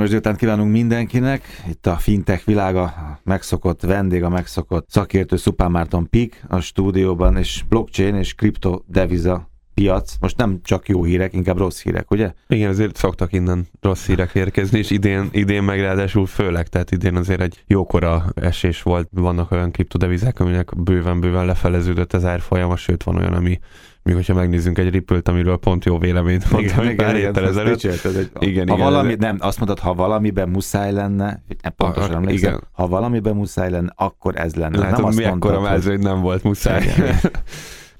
[0.00, 1.62] Kellemes délután kívánunk mindenkinek.
[1.68, 7.36] Itt a fintech világa, a megszokott vendég, a megszokott szakértő Szupán Márton Pik a stúdióban,
[7.36, 10.16] és blockchain és kriptodeviza piac.
[10.20, 12.32] Most nem csak jó hírek, inkább rossz hírek, ugye?
[12.48, 17.16] Igen, azért szoktak innen rossz hírek érkezni, és idén, idén meg ráadásul főleg, tehát idén
[17.16, 19.08] azért egy jókora esés volt.
[19.12, 23.58] Vannak olyan kriptodevizák, aminek bőven-bőven lefeleződött az árfolyama, sőt van olyan, ami
[24.02, 27.84] még hogyha megnézzünk egy ripple amiről pont jó véleményt mondtam, igen, pár héttel ezelőtt.
[27.84, 32.30] Egy, igen, ha igen, valami, nem, azt mondod, ha valamiben muszáj lenne, nem pontosan a,
[32.30, 32.68] igen.
[32.72, 34.78] ha valamiben muszáj lenne, akkor ez lenne.
[34.78, 35.84] Lehet, nem azt mi mondtad, hogy...
[35.84, 36.86] hogy nem volt muszáj.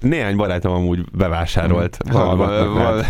[0.01, 1.97] Néhány barátom amúgy bevásárolt.
[2.03, 2.13] Hmm.
[2.13, 3.05] Val, val, val,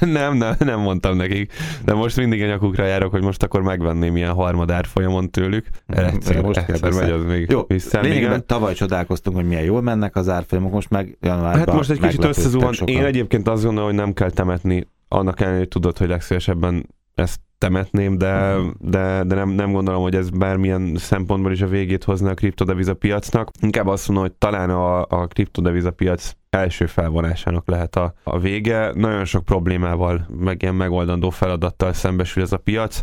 [0.00, 1.52] nem, nem, nem mondtam nekik.
[1.84, 5.66] De most mindig a nyakukra járok, hogy most akkor megvenném ilyen harmadár folyamon tőlük.
[5.86, 8.00] Hmm, egyszer, most egyszer megy az még Jó, vissza.
[8.00, 12.00] Lényegében tavaly csodálkoztunk, hogy milyen jól mennek az árfolyamok, most meg januárban Hát most egy
[12.00, 12.74] kicsit összezuhan.
[12.84, 17.40] Én egyébként azt gondolom, hogy nem kell temetni, annak ellenére, hogy tudod, hogy legszívesebben ezt
[17.62, 22.30] temetném, de, de, de nem, nem gondolom, hogy ez bármilyen szempontból is a végét hozna
[22.30, 23.50] a kriptodeviza piacnak.
[23.60, 28.92] Inkább azt mondom, hogy talán a, a kriptodeviza piac első felvonásának lehet a, a vége.
[28.94, 33.00] Nagyon sok problémával, meg ilyen megoldandó feladattal szembesül ez a piac.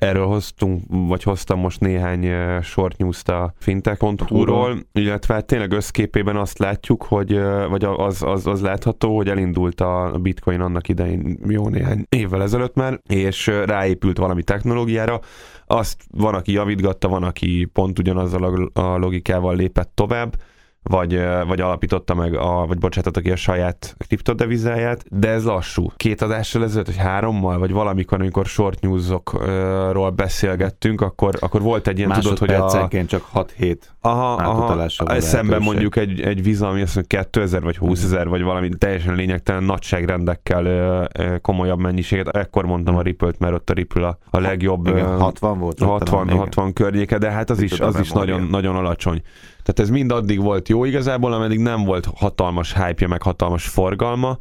[0.00, 2.28] Erről hoztunk, vagy hoztam most néhány
[2.62, 8.60] short news a fintech.hu-ról, illetve hát tényleg összképében azt látjuk, hogy, vagy az, az, az
[8.60, 14.42] látható, hogy elindult a bitcoin annak idején jó néhány évvel ezelőtt már, és ráépült valami
[14.42, 15.20] technológiára,
[15.66, 20.36] azt van, aki javítgatta, van, aki pont ugyanazzal a logikával lépett tovább,
[20.82, 25.92] vagy, vagy alapította meg, a, vagy bocsátotta ki a saját kriptodevizáját, de ez lassú.
[25.96, 31.98] Két adással ezelőtt, vagy hárommal, vagy valamikor, amikor short newsokról beszélgettünk, akkor, akkor volt egy
[31.98, 32.88] ilyen, tudod, hogy a...
[33.06, 38.04] csak 6-7 aha, aha, szemben mondjuk egy, egy viza, ami azt mondja 2000 vagy 20
[38.04, 41.08] ezer, vagy valami teljesen lényegtelen nagyságrendekkel
[41.40, 42.28] komolyabb mennyiséget.
[42.28, 44.86] Ekkor mondtam a Ripple-t, mert ott a Ripple a, a legjobb.
[44.86, 45.78] Igen, 60 volt.
[45.78, 49.22] 60, 60 környéke, de hát az is, az is nagyon, nagyon alacsony.
[49.62, 54.38] Tehát ez mind addig volt jó igazából, ameddig nem volt hatalmas hype meg hatalmas forgalma.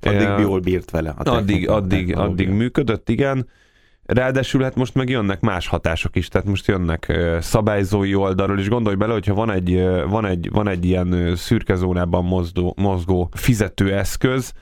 [0.00, 1.14] Addig uh, jól bírt vele.
[1.16, 3.48] A addig, addig, addig működött, igen.
[4.04, 8.96] Ráadásul hát most meg jönnek más hatások is, tehát most jönnek szabályzói oldalról, és gondolj
[8.96, 14.52] bele, hogyha van egy, van egy, van egy ilyen szürke zónában mozgó, mozgó fizetőeszköz,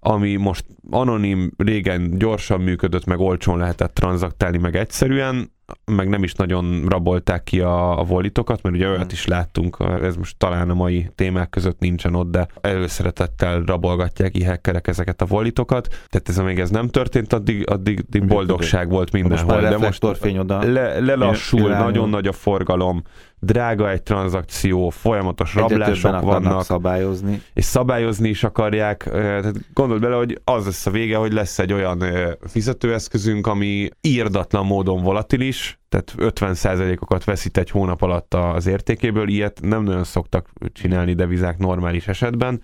[0.00, 6.34] ami most anonim, régen gyorsan működött, meg olcsón lehetett tranzaktálni, meg egyszerűen, meg nem is
[6.34, 10.74] nagyon rabolták ki a, a volitokat, mert ugye olyat is láttunk, ez most talán a
[10.74, 15.88] mai témák között nincsen ott, de előszeretettel rabolgatják ki hackerek ezeket a volitokat.
[15.88, 19.60] Tehát ez amíg ez nem történt, addig, addig, addig boldogság volt mindenhol.
[19.60, 20.04] de most
[20.38, 20.72] oda.
[20.72, 23.02] Le, lelassul, nagyon nagy a forgalom,
[23.38, 26.62] drága egy tranzakció, folyamatos rablások vannak.
[26.62, 27.42] szabályozni.
[27.54, 29.08] És szabályozni is akarják.
[29.10, 32.02] Tehát gondold bele, hogy az lesz a vége, hogy lesz egy olyan
[32.46, 39.82] fizetőeszközünk, ami írdatlan módon volatilis, tehát 50%-okat veszít egy hónap alatt az értékéből, ilyet nem
[39.82, 42.62] nagyon szoktak csinálni devizák normális esetben,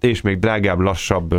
[0.00, 1.34] és még drágább, lassabb,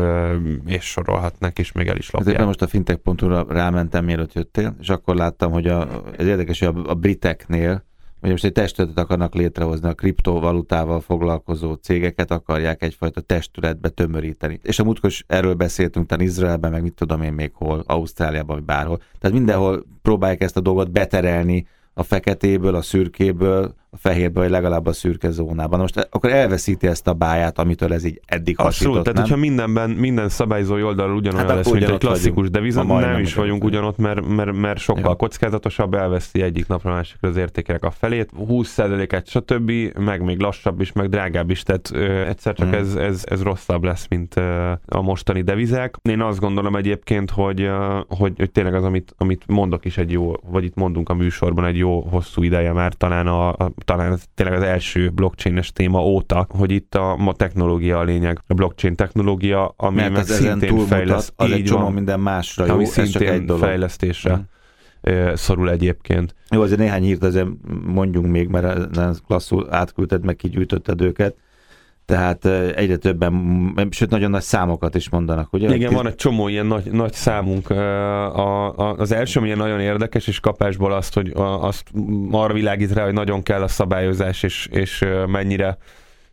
[0.65, 2.33] és sorolhatnak, és még el is lopják.
[2.33, 6.75] Ezért most a fintech.hu-ra rámentem, mielőtt jöttél, és akkor láttam, hogy a, ez érdekes, hogy
[6.75, 7.85] a, a briteknél
[8.19, 14.59] hogy most egy testületet akarnak létrehozni, a kriptovalutával foglalkozó cégeket akarják egyfajta testületbe tömöríteni.
[14.63, 18.56] És a múltkor is erről beszéltünk, tehát Izraelben, meg mit tudom én még hol, Ausztráliában,
[18.56, 19.01] vagy bárhol.
[19.19, 24.86] Tehát mindenhol próbálják ezt a dolgot beterelni a feketéből, a szürkéből, a fehérbe, vagy legalább
[24.86, 25.80] a szürke zónában.
[25.80, 29.24] Most akkor elveszíti ezt a báját, amitől ez így eddig Abszolút, hasított, tehát nem?
[29.24, 33.64] hogyha mindenben, minden szabályzó oldalról ugyanolyan hát lesz, mint egy klasszikus deviza, nem is vagyunk
[33.64, 35.16] ugyanott, mert, mert, mert sokkal ja.
[35.16, 40.92] kockázatosabb, elveszti egyik napra másikra az értékek a felét, 20%-et, stb., meg még lassabb is,
[40.92, 42.78] meg drágább is, tehát ö, egyszer csak hmm.
[42.78, 45.96] ez, ez, ez rosszabb lesz, mint ö, a mostani devizák.
[46.02, 50.12] Én azt gondolom egyébként, hogy, ö, hogy, hogy tényleg az, amit, amit mondok is egy
[50.12, 54.19] jó, vagy itt mondunk a műsorban egy jó hosszú ideje már, talán a, a talán
[54.33, 58.39] tényleg az első blockchain-es téma óta, hogy itt a, ma technológia a lényeg.
[58.47, 61.33] A blockchain technológia, ami Mert meg szintén fejleszt.
[61.35, 63.61] Az egy csomó van, minden másra jó, ami szintén egy dolog.
[63.63, 64.33] fejlesztésre.
[64.33, 64.45] Hmm
[65.33, 66.35] szorul egyébként.
[66.50, 67.47] Jó, azért néhány hírt azért
[67.85, 68.89] mondjunk még, mert
[69.27, 71.35] klasszul átküldted, meg kigyűjtötted őket.
[72.07, 72.45] Tehát
[72.75, 75.75] egyre többen, sőt nagyon nagy számokat is mondanak, ugye?
[75.75, 77.69] Igen, van egy csomó ilyen nagy, nagy számunk.
[77.69, 81.83] A, a, az első, ami nagyon érdekes, és kapásból azt, hogy azt
[82.31, 85.77] arra világít rá, hogy nagyon kell a szabályozás, és, és mennyire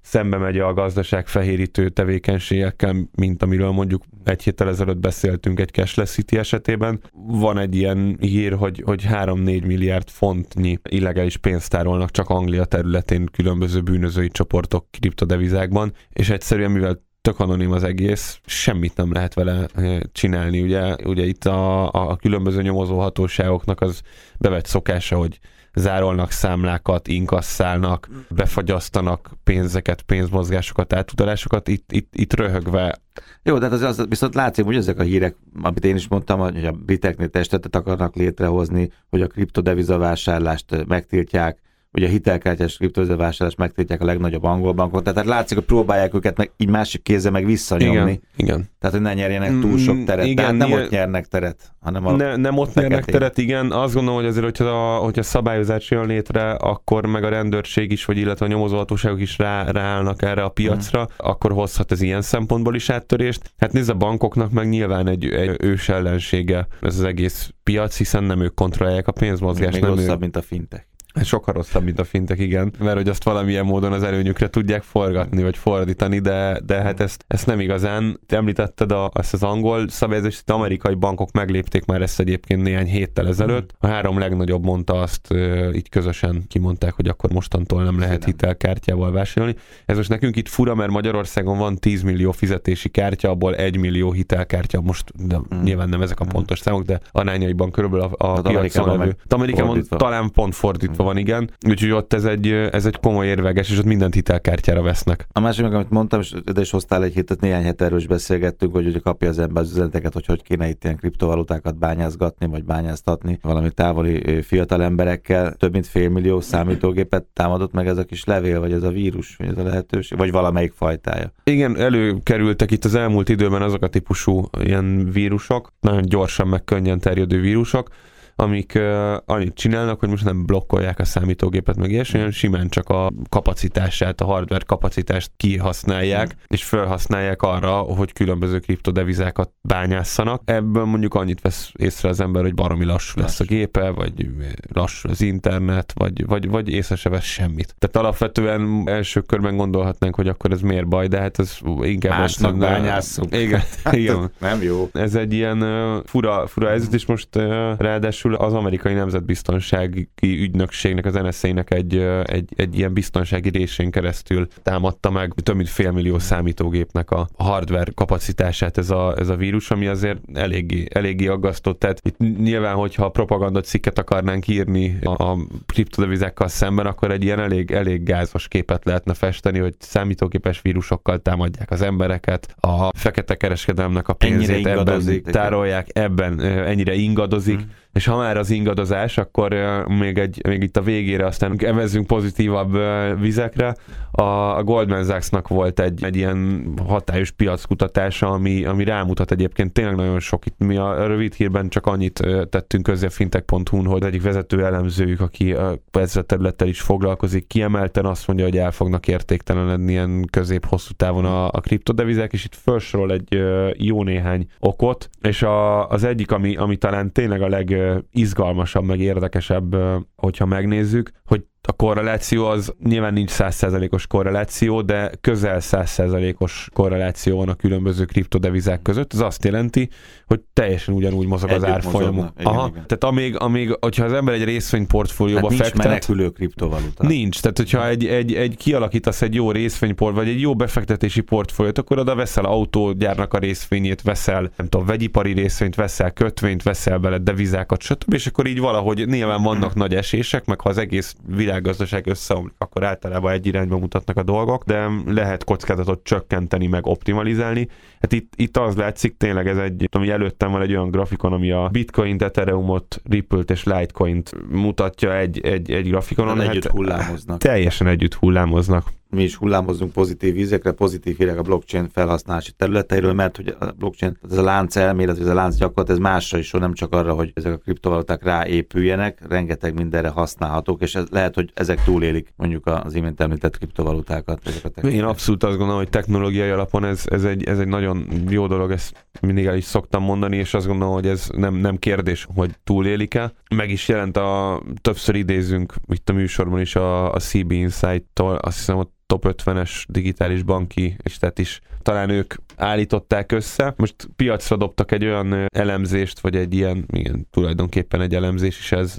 [0.04, 6.10] szembe megy a gazdaság fehérítő tevékenységekkel, mint amiről mondjuk egy héttel ezelőtt beszéltünk egy Cashless
[6.10, 7.00] City esetében.
[7.12, 13.26] Van egy ilyen hír, hogy, hogy 3-4 milliárd fontnyi illegális pénzt tárolnak csak Anglia területén
[13.32, 19.66] különböző bűnözői csoportok kriptodevizákban, és egyszerűen mivel tök anonim az egész, semmit nem lehet vele
[20.12, 20.60] csinálni.
[20.60, 24.00] Ugye, ugye itt a, a különböző nyomozóhatóságoknak az
[24.38, 25.38] bevett szokása, hogy
[25.74, 32.98] zárolnak számlákat, inkasszálnak, befagyasztanak pénzeket, pénzmozgásokat, átutalásokat, itt, itt, itt röhögve.
[33.42, 36.38] Jó, de hát az, az viszont látszik, hogy ezek a hírek, amit én is mondtam,
[36.38, 41.58] hogy a briteknél testetet akarnak létrehozni, hogy a kriptodevizavásárlást megtiltják,
[41.94, 46.50] ugye a hitelkártyás kriptozavásárlást megtiltják a legnagyobb angol bankok, tehát látszik, hogy próbálják őket meg
[46.56, 47.98] így másik kézzel meg visszanyomni.
[47.98, 48.68] Igen, igen.
[48.80, 50.24] Tehát, hogy ne nyerjenek túl sok mm, teret.
[50.24, 53.70] Igen, Tehát nem ott nyernek teret, hanem a ne, Nem ott nyernek teret, igen.
[53.70, 58.04] Azt gondolom, hogy azért, hogyha a, hogyha szabályozás jön létre, akkor meg a rendőrség is,
[58.04, 61.14] vagy illetve a nyomozóhatóságok is rá, ráállnak erre a piacra, hmm.
[61.16, 63.52] akkor hozhat ez ilyen szempontból is áttörést.
[63.58, 68.24] Hát nézd, a bankoknak meg nyilván egy, egy ős ellensége ez az egész piac, hiszen
[68.24, 69.72] nem ők kontrollálják a pénzmozgást.
[69.72, 70.20] Még nem rosszabb, ők.
[70.20, 70.93] mint a fintek.
[71.22, 72.72] Sokkal rosszabb, mint a fintek, igen.
[72.78, 77.24] Mert hogy azt valamilyen módon az előnyükre tudják forgatni, vagy fordítani, de, de hát ezt,
[77.28, 78.20] ezt nem igazán.
[78.26, 82.86] Te említetted a, ezt az angol szabályozást, az amerikai bankok meglépték már ezt egyébként néhány
[82.86, 83.74] héttel ezelőtt.
[83.78, 85.34] A három legnagyobb mondta azt,
[85.74, 89.56] így közösen kimondták, hogy akkor mostantól nem lehet hitelkártyával vásárolni.
[89.86, 94.12] Ez most nekünk itt fura, mert Magyarországon van 10 millió fizetési kártya, abból 1 millió
[94.12, 94.80] hitelkártya.
[94.80, 95.62] Most de hmm.
[95.62, 99.16] nyilván nem ezek a pontos számok, de arányaiban körülbelül a, a piacon levő.
[99.28, 101.50] Amerikában talán pont fordítva van, igen.
[101.68, 105.26] Úgyhogy ott ez egy, ez egy komoly érveges, és ott mindent hitelkártyára vesznek.
[105.32, 108.06] A másik meg, amit mondtam, és ide is hoztál egy hétet, néhány hét erről is
[108.06, 112.46] beszélgettünk, hogy ugye kapja az ember az üzeneteket, hogy hogy kéne itt ilyen kriptovalutákat bányázgatni,
[112.46, 115.52] vagy bányáztatni valami távoli fiatal emberekkel.
[115.52, 119.36] Több mint fél millió számítógépet támadott meg ez a kis levél, vagy ez a vírus,
[119.36, 121.32] vagy ez a lehetőség, vagy valamelyik fajtája.
[121.44, 127.00] Igen, előkerültek itt az elmúlt időben azok a típusú ilyen vírusok, nagyon gyorsan meg könnyen
[127.00, 127.88] terjedő vírusok,
[128.36, 132.88] amik uh, annyit csinálnak, hogy most nem blokkolják a számítógépet, meg ilyesmi, hanem simán csak
[132.88, 136.38] a kapacitását, a hardware kapacitást kihasználják, mm.
[136.48, 140.42] és felhasználják arra, hogy különböző kriptodevizákat bányásszanak.
[140.44, 144.28] Ebből mondjuk annyit vesz észre az ember, hogy baromi lassú lesz a gépe, vagy
[144.72, 147.74] lassú az internet, vagy, vagy, vagy észre se vesz semmit.
[147.78, 152.18] Tehát alapvetően első körben gondolhatnánk, hogy akkor ez miért baj, de hát ez inkább...
[152.18, 153.36] Másnak bányásszuk.
[153.36, 154.30] Igen, igen.
[154.38, 154.88] nem jó.
[154.92, 157.42] Ez egy ilyen uh, fura, fura ez is most uh,
[157.78, 164.46] ráadásul ráadásul az amerikai nemzetbiztonsági ügynökségnek, az NSA-nek egy, egy, egy ilyen biztonsági résén keresztül
[164.62, 169.86] támadta meg több mint félmillió számítógépnek a hardware kapacitását ez a, ez a vírus, ami
[169.86, 171.78] azért eléggé, eléggé aggasztott.
[171.78, 177.40] Tehát itt nyilván, hogyha propaganda cikket akarnánk írni a, a kriptodevizákkal szemben, akkor egy ilyen
[177.40, 184.08] elég, elég gázos képet lehetne festeni, hogy számítógépes vírusokkal támadják az embereket, a fekete kereskedelmnek
[184.08, 189.54] a pénzét ebben tárolják, ebben ennyire ingadozik, hmm és ha már az ingadozás, akkor
[189.88, 192.78] még, egy, még itt a végére aztán evezünk pozitívabb
[193.20, 193.76] vizekre.
[194.10, 200.20] A Goldman Sachsnak volt egy, egy ilyen hatályos piackutatása, ami, ami rámutat egyébként tényleg nagyon
[200.20, 200.46] sok.
[200.46, 205.20] Itt mi a rövid hírben csak annyit tettünk közé a fintech.hu-n, hogy egyik vezető elemzőjük,
[205.20, 205.56] aki
[205.90, 211.24] ezzel a területtel is foglalkozik, kiemelten azt mondja, hogy el fognak értéktelenedni ilyen közép-hosszú távon
[211.24, 213.42] a, a kriptodevizek, és itt felsorol egy
[213.76, 219.00] jó néhány okot, és a, az egyik, ami, ami talán tényleg a leg izgalmasabb, meg
[219.00, 219.76] érdekesebb,
[220.24, 227.48] hogyha megnézzük, hogy a korreláció az nyilván nincs százszerzelékos korreláció, de közel százszerzelékos korreláció van
[227.48, 229.12] a különböző kriptodevizák között.
[229.12, 229.88] Ez azt jelenti,
[230.26, 232.30] hogy teljesen ugyanúgy mozog Együtt az árfolyam.
[232.42, 232.86] Aha, igen.
[232.86, 235.74] tehát amíg, amíg, hogyha az ember egy részvényportfólióba hát fektet...
[235.74, 237.06] nincs menekülő kriptovaluta.
[237.06, 241.78] Nincs, tehát hogyha egy, egy, egy kialakítasz egy jó részvényport, vagy egy jó befektetési portfóliót,
[241.78, 247.18] akkor oda veszel autógyárnak a részvényét, veszel, nem tudom, vegyipari részvényt, veszel kötvényt, veszel bele
[247.18, 248.12] devizákat, stb.
[248.12, 252.54] És akkor így valahogy nyilván vannak nagy esések, meg ha az egész világ világgazdaság összeomlik,
[252.58, 257.68] akkor általában egy irányba mutatnak a dolgok, de lehet kockázatot csökkenteni, meg optimalizálni.
[258.00, 261.50] Hát itt, itt az látszik, tényleg ez egy, ami előttem van egy olyan grafikon, ami
[261.50, 266.40] a Bitcoin, Ethereumot, Ripple-t és Litecoin-t mutatja egy, egy, egy grafikonon.
[266.40, 267.38] Hát együtt hullámoznak.
[267.38, 273.36] Teljesen együtt hullámoznak mi is hullámozunk pozitív vizekre, pozitív hírek a blockchain felhasználási területeiről, mert
[273.36, 276.72] hogy a blockchain, ez a lánc elmélet, ez a lánc gyakorlat, ez másra is, nem
[276.72, 281.84] csak arra, hogy ezek a kriptovaluták ráépüljenek, rengeteg mindenre használhatók, és ez, lehet, hogy ezek
[281.84, 284.40] túlélik mondjuk az imént említett kriptovalutákat.
[284.46, 288.06] Ezek a Én abszolút azt gondolom, hogy technológiai alapon ez, ez, egy, ez egy nagyon
[288.28, 291.76] jó dolog, ezt mindig el is szoktam mondani, és azt gondolom, hogy ez nem, nem
[291.76, 293.32] kérdés, hogy túlélik-e.
[293.54, 298.56] Meg is jelent a, többször idézünk itt a műsorban is a, a CB Insight-tól, azt
[298.56, 303.74] hiszem ott top 50-es digitális banki, és tehát is talán ők állították össze.
[303.76, 308.98] Most piacra dobtak egy olyan elemzést, vagy egy ilyen, igen, tulajdonképpen egy elemzés is ez,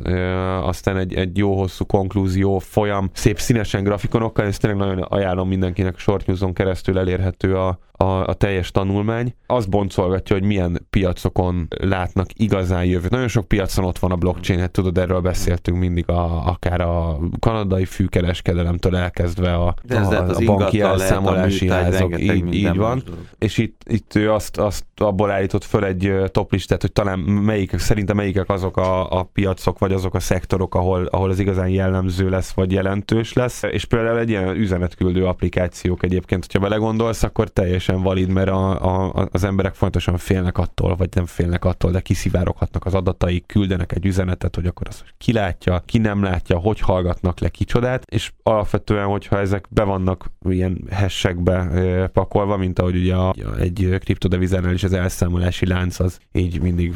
[0.62, 6.00] aztán egy, egy jó hosszú konklúzió folyam, szép színesen grafikonokkal, ezt tényleg nagyon ajánlom mindenkinek
[6.00, 9.36] Short keresztül elérhető a, a, a teljes tanulmány.
[9.48, 13.12] Azt boncolgatja, hogy milyen piacokon látnak igazán jövőt.
[13.12, 17.20] Nagyon sok piacon ott van a blockchain, hát tudod, erről beszéltünk mindig, a, akár a
[17.40, 22.22] kanadai fűkereskedelemtől elkezdve a, De ez a, a, a banki elszámolási házak.
[22.22, 23.04] Így, így van.
[23.38, 27.78] És itt, itt ő azt, azt abból állított föl egy top listát, hogy talán melyik,
[27.78, 32.30] szerintem melyikek azok a, a piacok, vagy azok a szektorok, ahol, ahol az igazán jellemző
[32.30, 33.64] lesz, vagy jelentős lesz.
[33.64, 37.50] És például egy ilyen üzenetküldő applikációk egyébként, hogyha belegondolsz, akkor
[37.86, 42.00] teljesen valid, mert a, a, az emberek fontosan félnek attól, vagy nem félnek attól, de
[42.00, 46.80] kiszivároghatnak az adataik, küldenek egy üzenetet, hogy akkor az ki látja, ki nem látja, hogy
[46.80, 53.16] hallgatnak le kicsodát, és alapvetően, hogyha ezek be vannak ilyen hessekbe pakolva, mint ahogy ugye
[53.16, 56.94] a, egy kriptodevizánál is az elszámolási lánc az így mindig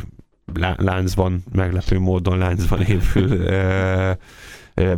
[0.78, 3.46] láncban, meglepő módon láncban épül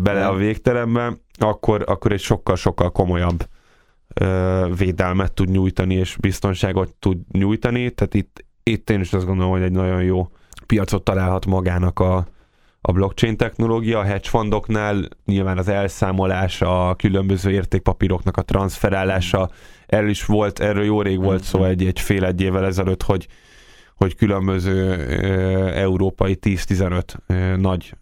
[0.02, 3.48] bele a végterembe, akkor, akkor egy sokkal-sokkal komolyabb
[4.78, 9.62] védelmet tud nyújtani, és biztonságot tud nyújtani, tehát itt, itt én is azt gondolom, hogy
[9.62, 10.28] egy nagyon jó
[10.66, 12.28] piacot találhat magának a,
[12.82, 19.50] a blockchain technológia, a hedge fundoknál nyilván az elszámolás, a különböző értékpapíroknak a transferálása,
[19.86, 23.28] erről is volt, erről jó rég volt szó egy, egy fél egy évvel ezelőtt, hogy,
[23.96, 27.94] hogy különböző e, európai 10-15 e, nagy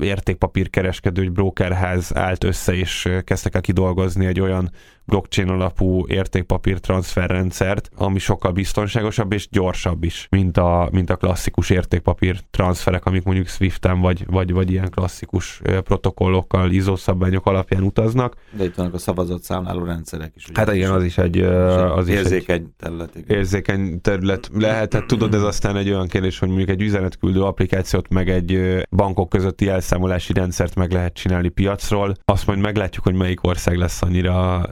[0.00, 4.70] értékpapírkereskedő, egy brokerház állt össze, és kezdtek el kidolgozni egy olyan
[5.10, 11.70] blockchain alapú értékpapír transferrendszert, ami sokkal biztonságosabb és gyorsabb is, mint a, mint a klasszikus
[11.70, 18.34] értékpapír transferek, amik mondjuk Swift-en vagy, vagy, vagy ilyen klasszikus protokollokkal, ISO szabványok alapján utaznak.
[18.56, 20.46] De itt vannak a szavazatszámláló rendszerek is.
[20.54, 23.14] Hát igen, az is egy, az is érzékeny egy terület.
[23.14, 23.36] Igen.
[23.36, 28.08] Érzékeny terület lehet, hát tudod, ez aztán egy olyan kérdés, hogy mondjuk egy üzenetküldő applikációt,
[28.08, 32.14] meg egy bankok közötti elszámolási rendszert meg lehet csinálni piacról.
[32.24, 34.68] Azt majd meglátjuk, hogy melyik ország lesz annyira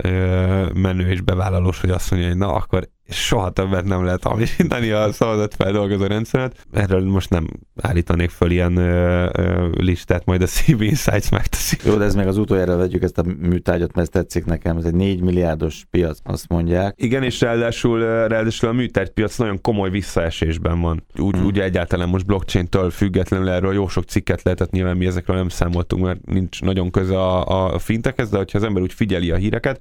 [0.74, 5.08] menő és bevállalós, hogy azt mondja, hogy na akkor soha többet nem lehet hamisítani a
[5.56, 6.66] feldolgozó rendszeret.
[6.72, 7.46] Erről most nem
[7.80, 11.76] állítanék föl ilyen ö, ö, listát, majd a CB Insights megteszi.
[11.84, 14.76] Jó, de ez meg az utoljára vegyük ezt a műtárgyat, mert ez tetszik nekem.
[14.76, 16.94] Ez egy 4 milliárdos piac, azt mondják.
[16.96, 21.04] Igen, és ráadásul, ráadásul a műtárgypiac nagyon komoly visszaesésben van.
[21.16, 21.44] Úgy, hmm.
[21.46, 26.04] Ugye egyáltalán most blockchain-től függetlenül erről jó sok cikket lehetett, nyilván mi ezekről nem számoltunk,
[26.04, 29.80] mert nincs nagyon köze a, a fintekhez, de hogyha az ember úgy figyeli a híreket,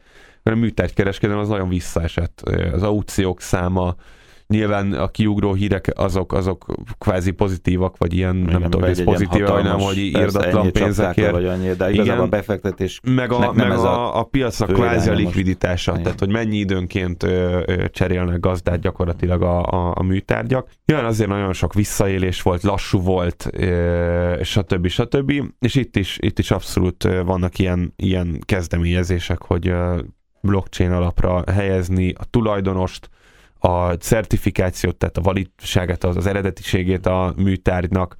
[0.51, 2.42] a műtárgykereskedelem az nagyon visszaesett.
[2.74, 3.96] Az aukciók száma,
[4.48, 6.66] nyilván a kiugró hírek azok, azok
[6.98, 11.32] kvázi pozitívak, vagy ilyen, Igen, nem tudom, hogy ez pozitív, vagy nem, hogy írdatlan pénzekért.
[11.32, 15.13] Vagy annyi, de Igen, a befektetés meg a, meg a, a, a piacnak kvázi a
[15.13, 16.04] likviditása, most.
[16.04, 20.70] tehát hogy mennyi időnként ö, ö, cserélnek gazdát gyakorlatilag a, a, a műtárgyak.
[20.86, 24.88] Nyilván azért nagyon sok visszaélés volt, lassú volt, ö, stb.
[24.88, 25.32] stb.
[25.60, 29.74] És itt is, itt is abszolút vannak ilyen, ilyen kezdeményezések, hogy
[30.48, 33.10] blockchain alapra helyezni a tulajdonost,
[33.60, 38.16] a certifikációt, tehát a validságát, az, az eredetiségét a műtárgynak,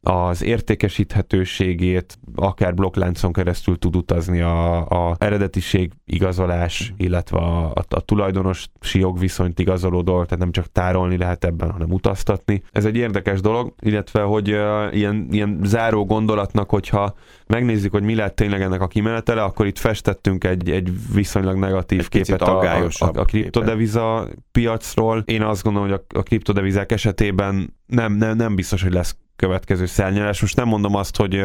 [0.00, 8.00] az értékesíthetőségét, akár blokkláncon keresztül tud utazni a, a eredetiség igazolás, illetve a, a, a
[8.00, 12.62] tulajdonosi jogviszonyt igazoló dolog, tehát nem csak tárolni lehet ebben, hanem utaztatni.
[12.72, 17.14] Ez egy érdekes dolog, illetve, hogy uh, ilyen, ilyen záró gondolatnak, hogyha
[17.46, 21.98] megnézzük, hogy mi lett tényleg ennek a kimenetele, akkor itt festettünk egy, egy viszonylag negatív
[21.98, 25.22] egy képet a, a, a, a kriptodeviza piacról.
[25.26, 29.86] Én azt gondolom, hogy a, a kriptodevizák esetében nem, nem, nem biztos, hogy lesz következő
[29.86, 30.40] szelnyelés.
[30.40, 31.42] Most nem mondom azt, hogy,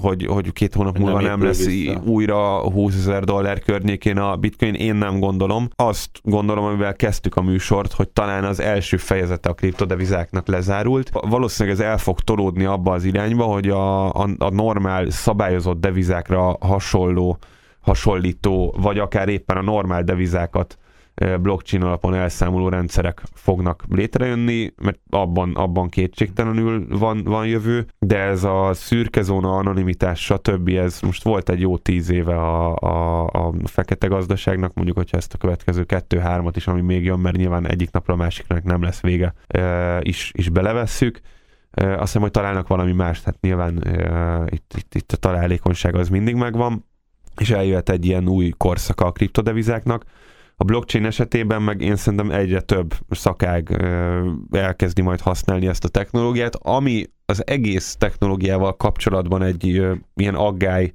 [0.00, 2.02] hogy, hogy két hónap múlva nem, nem lesz vissza.
[2.04, 5.68] újra 20 ezer dollár környékén a bitcoin, én nem gondolom.
[5.76, 11.10] Azt gondolom, amivel kezdtük a műsort, hogy talán az első fejezete a kriptodevizáknak lezárult.
[11.12, 16.56] Valószínűleg ez el fog tolódni abba az irányba, hogy a, a, a normál szabályozott devizákra
[16.60, 17.38] hasonló
[17.80, 20.78] hasonlító, vagy akár éppen a normál devizákat
[21.40, 28.44] blockchain alapon elszámoló rendszerek fognak létrejönni, mert abban, abban kétségtelenül van, van jövő, de ez
[28.44, 30.68] a szürke zóna, anonimitás, stb.
[30.68, 35.34] ez most volt egy jó tíz éve a, a, a fekete gazdaságnak, mondjuk, hogyha ezt
[35.34, 39.00] a következő kettő-hármat is, ami még jön, mert nyilván egyik napra a másiknak nem lesz
[39.00, 39.34] vége,
[40.00, 41.20] is, is belevesszük.
[41.70, 43.76] Azt hiszem, hogy találnak valami más, tehát nyilván
[44.50, 46.84] itt, itt, itt a találékonyság az mindig megvan,
[47.36, 50.04] és eljöhet egy ilyen új korszaka a kriptodevizáknak,
[50.60, 53.82] a blockchain esetében meg én szerintem egyre több szakág
[54.50, 59.64] elkezdi majd használni ezt a technológiát, ami az egész technológiával kapcsolatban egy
[60.14, 60.92] ilyen aggály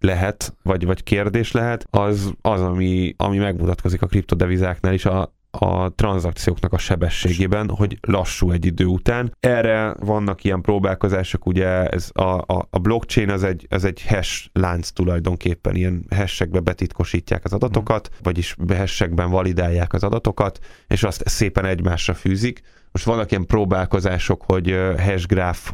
[0.00, 5.04] lehet, vagy, vagy kérdés lehet, az az, ami, ami megmutatkozik a kriptodevizáknál is.
[5.04, 9.36] A, a tranzakcióknak a sebességében, hogy lassú egy idő után.
[9.40, 14.48] Erre vannak ilyen próbálkozások, ugye ez a, a, a blockchain az egy, az egy hash
[14.52, 20.58] lánc tulajdonképpen, ilyen hashekbe betitkosítják az adatokat, vagyis hashekben validálják az adatokat,
[20.88, 22.60] és azt szépen egymásra fűzik.
[22.92, 25.70] Most vannak ilyen próbálkozások, hogy hashgraph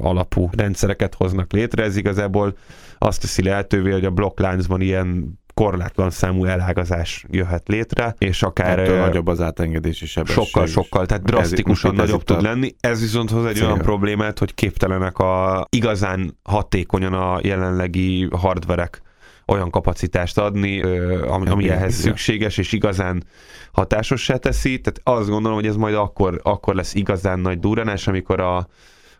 [0.00, 2.56] alapú rendszereket hoznak létre, ez igazából
[2.98, 8.78] azt teszi lehetővé, hogy a blokkláncban ilyen korlátlan számú elágazás jöhet létre, és akár...
[8.78, 10.44] Ettől nagyobb az átengedési sebesség.
[10.44, 12.74] Sokkal, sokkal, tehát drasztikusan ez, nagyobb tud lenni.
[12.80, 13.64] Ez viszont hoz egy cél.
[13.64, 19.02] olyan problémát, hogy képtelenek a igazán hatékonyan a jelenlegi hardverek
[19.46, 20.82] olyan kapacitást adni,
[21.22, 23.24] ami, ami ehhez szükséges, és igazán
[23.72, 24.80] hatásossá teszi.
[24.80, 28.66] Tehát azt gondolom, hogy ez majd akkor, akkor lesz igazán nagy durranás, amikor a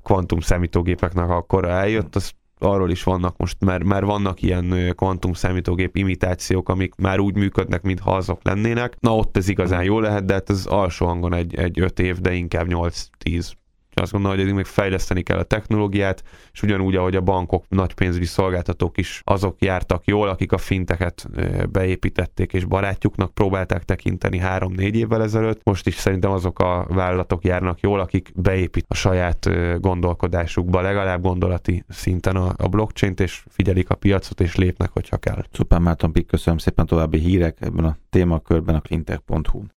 [0.02, 2.30] kvantum számítógépeknek akkor eljött, az
[2.62, 7.82] arról is vannak most, mert már vannak ilyen kvantum számítógép imitációk, amik már úgy működnek,
[7.82, 8.96] mintha azok lennének.
[9.00, 12.18] Na ott ez igazán jó lehet, de hát ez alsó hangon egy, egy öt év,
[12.18, 13.52] de inkább 8-10
[14.00, 16.22] azt gondolom, hogy eddig még fejleszteni kell a technológiát,
[16.52, 21.28] és ugyanúgy, ahogy a bankok, nagy pénzügyi szolgáltatók is azok jártak jól, akik a finteket
[21.70, 25.60] beépítették és barátjuknak próbálták tekinteni három-négy évvel ezelőtt.
[25.64, 31.84] Most is szerintem azok a vállalatok járnak jól, akik beépít a saját gondolkodásukba, legalább gondolati
[31.88, 35.44] szinten a, a blockchain-t, és figyelik a piacot, és lépnek, hogyha kell.
[35.52, 39.62] Szuper Márton Pik, köszönöm szépen további hírek ebben a témakörben a cleantech.hu.